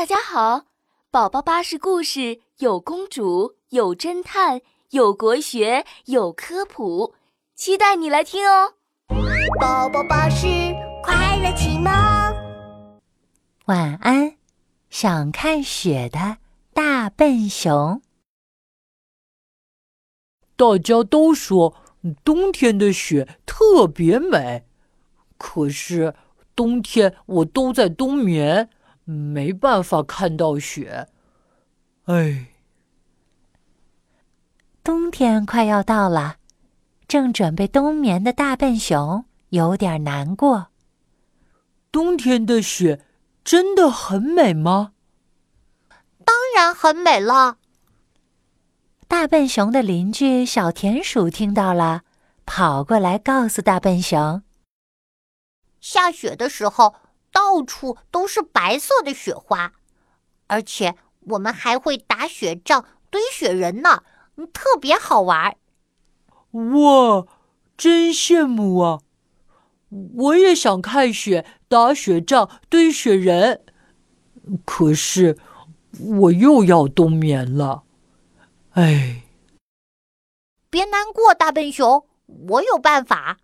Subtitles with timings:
[0.00, 0.64] 大家好，
[1.10, 7.12] 宝宝巴士故事有公主，有侦探，有国学，有科普，
[7.54, 8.72] 期待你来听哦。
[9.60, 10.46] 宝宝巴士
[11.02, 11.92] 快乐启蒙，
[13.66, 14.38] 晚安。
[14.88, 16.38] 想看雪的
[16.72, 18.00] 大笨熊。
[20.56, 21.74] 大家都说
[22.24, 24.64] 冬天的雪特别美，
[25.36, 26.14] 可是
[26.56, 28.70] 冬天我都在冬眠。
[29.10, 31.08] 没办法看到雪，
[32.04, 32.46] 哎。
[34.84, 36.36] 冬天快要到了，
[37.06, 40.68] 正准备冬眠的大笨熊有点难过。
[41.92, 43.04] 冬天的雪
[43.44, 44.92] 真的很美吗？
[46.24, 47.58] 当然很美了。
[49.08, 52.02] 大笨熊的邻居小田鼠听到了，
[52.46, 54.42] 跑过来告诉大笨熊：
[55.80, 56.94] 下雪的时候。
[57.32, 59.72] 到处都是白色的雪花，
[60.46, 64.02] 而且我们还会打雪仗、堆雪人呢，
[64.52, 65.56] 特别好玩。
[66.50, 67.26] 哇，
[67.76, 69.00] 真羡慕啊！
[70.16, 73.64] 我也想看雪、打雪仗、堆雪人，
[74.64, 75.36] 可是
[75.98, 77.82] 我又要冬眠了。
[78.72, 79.22] 哎，
[80.68, 82.06] 别难过，大笨熊，
[82.48, 83.38] 我有办法。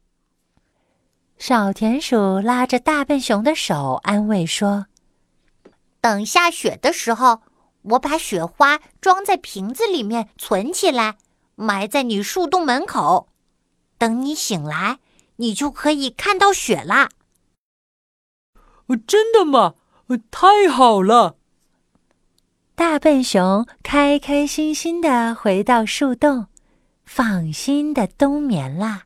[1.49, 4.87] 小田鼠拉着大笨熊的手，安慰说
[6.03, 7.41] ：“等下雪的时候，
[7.83, 11.19] 我把雪花装在瓶子里面存起来，
[11.55, 13.29] 埋在你树洞门口。
[13.97, 14.99] 等你醒来，
[15.37, 17.11] 你就可以看到雪啦。”
[19.07, 19.75] 真的吗？
[20.33, 21.37] 太好了！
[22.75, 26.49] 大笨熊开开心心的回到树洞，
[27.05, 29.05] 放心的冬眠啦。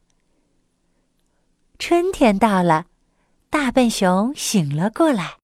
[1.80, 2.84] 春天到了，
[3.48, 5.38] 大笨熊醒了过来。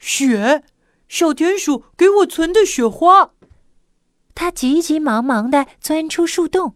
[0.00, 0.64] 雪，
[1.06, 3.30] 小田鼠给我存的雪花。
[4.34, 6.74] 它急急忙忙地钻出树洞，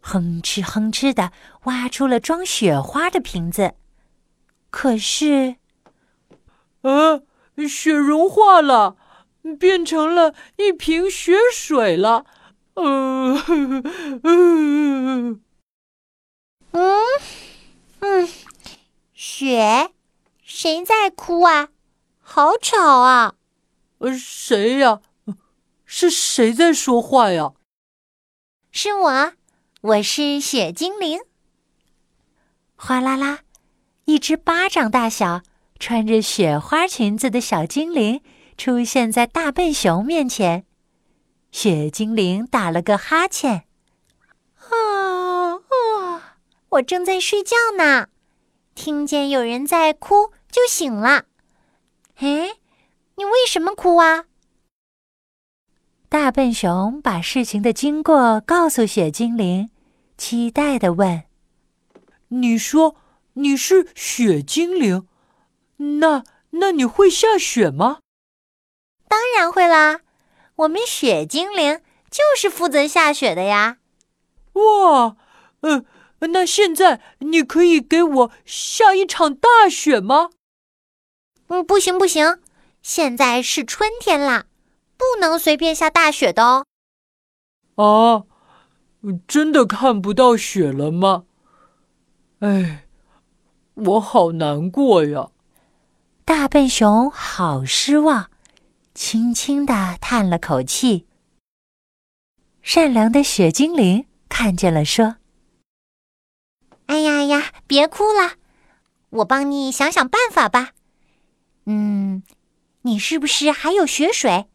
[0.00, 1.32] 哼哧哼哧地
[1.64, 3.74] 挖出了装雪花的瓶子。
[4.70, 5.56] 可是，
[6.80, 7.22] 呃，
[7.68, 8.96] 雪融化了，
[9.60, 12.24] 变成了一瓶雪水了。
[12.74, 13.36] 嗯
[14.22, 15.40] 嗯
[16.72, 17.47] 嗯。
[18.00, 18.28] 嗯，
[19.12, 19.90] 雪，
[20.42, 21.68] 谁在哭啊？
[22.20, 23.34] 好吵啊！
[23.98, 25.00] 呃，谁呀？
[25.84, 27.52] 是谁在说话呀？
[28.70, 29.32] 是我，
[29.80, 31.20] 我是雪精灵。
[32.76, 33.40] 哗啦啦，
[34.04, 35.42] 一只巴掌大小、
[35.78, 38.22] 穿着雪花裙子的小精灵
[38.56, 40.64] 出现在大笨熊面前。
[41.50, 43.64] 雪精灵打了个哈欠。
[46.70, 48.08] 我正在睡觉呢，
[48.74, 51.24] 听见有人在哭，就醒了。
[52.16, 52.56] 哎，
[53.16, 54.26] 你为什么哭啊？
[56.10, 59.70] 大笨熊把事情的经过告诉雪精灵，
[60.18, 61.24] 期待的问
[62.28, 62.96] ：“你说
[63.32, 65.08] 你是雪精灵，
[65.76, 68.00] 那那你会下雪吗
[69.08, 70.00] ？”“当然会啦，
[70.56, 71.80] 我们雪精灵
[72.10, 73.78] 就是负责下雪的呀。
[74.52, 75.16] ”“哇，
[75.60, 75.86] 嗯。”
[76.20, 80.30] 那现在你可以给我下一场大雪吗？
[81.46, 82.40] 嗯，不行不行，
[82.82, 84.46] 现在是春天啦，
[84.96, 86.66] 不能随便下大雪的哦。
[87.76, 88.24] 啊，
[89.26, 91.24] 真的看不到雪了吗？
[92.40, 92.86] 哎，
[93.74, 95.30] 我好难过呀。
[96.24, 98.30] 大笨熊好失望，
[98.94, 101.06] 轻轻的叹了口气。
[102.60, 105.16] 善良的雪精灵看见了，说。
[107.28, 108.36] 哎呀呀，别哭了，
[109.10, 110.70] 我帮你想想办法吧。
[111.66, 112.22] 嗯，
[112.82, 114.46] 你是不是还有雪水？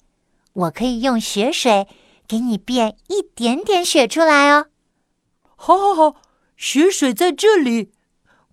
[0.54, 1.88] 我可以用雪水
[2.28, 4.70] 给你变一点点雪出来哦。
[5.56, 6.22] 好，好，好，
[6.58, 7.92] 雪水在这里，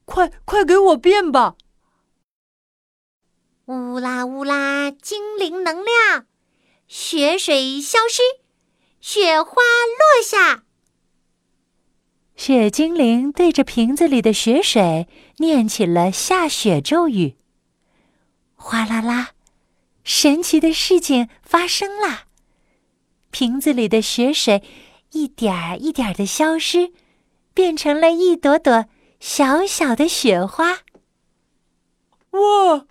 [0.04, 1.54] 快快给我变吧！
[3.66, 6.26] 乌拉乌拉，精灵能量，
[6.87, 8.20] 雪水消失，
[9.00, 10.64] 雪花落下。
[12.40, 15.06] 雪精灵对着瓶子里的雪水
[15.37, 17.37] 念起了下雪咒语。
[18.54, 19.32] 哗啦啦，
[20.04, 22.20] 神奇的事情发生了，
[23.31, 24.62] 瓶子里的雪水
[25.12, 26.94] 一点儿一点儿的消失，
[27.52, 28.86] 变成了一朵朵
[29.20, 30.78] 小小的雪花。
[32.31, 32.86] 哇，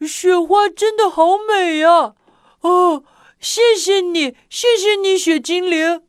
[0.00, 2.14] 雪花真的好美呀！
[2.62, 3.04] 哦，
[3.38, 6.00] 谢谢你，谢谢你，雪精灵。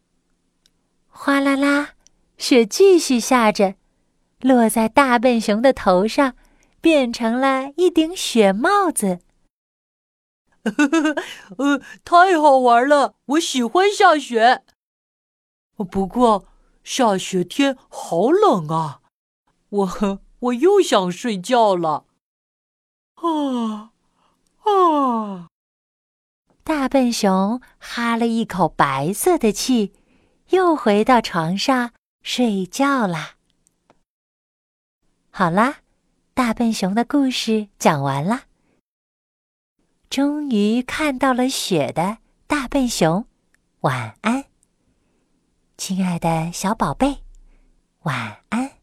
[1.09, 1.94] 哗啦啦。
[2.37, 3.75] 雪继续下着，
[4.39, 6.35] 落在大笨熊的头上，
[6.81, 9.19] 变成了一顶雪帽子。
[11.57, 14.63] 呃，太好玩了，我喜欢下雪。
[15.89, 16.47] 不过
[16.83, 19.01] 下雪天好冷啊，
[19.69, 22.05] 我我又想睡觉了。
[23.15, 23.91] 啊
[24.63, 25.47] 啊！
[26.63, 29.93] 大笨熊哈了一口白色的气，
[30.49, 31.91] 又回到床上
[32.25, 33.35] 睡觉啦。
[35.29, 35.81] 好啦，
[36.33, 38.45] 大笨熊的故事讲完啦。
[40.09, 42.17] 终于看到了雪的
[42.47, 43.27] 大笨熊，
[43.81, 44.45] 晚安，
[45.77, 47.19] 亲爱的小宝贝，
[48.01, 48.74] 晚安。